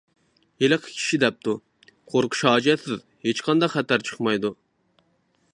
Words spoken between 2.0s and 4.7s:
قورقۇش ھاجەتسىز، ھېچقانداق خەتەر چىقمايدۇ.